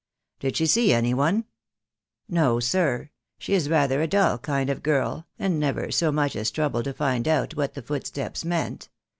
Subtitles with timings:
[0.39, 1.45] "Did she see any one?"
[2.27, 6.49] "No, sir; she is rather a dull kind of girl, and never so much as
[6.49, 8.89] troubled to find out what the footsteps meant.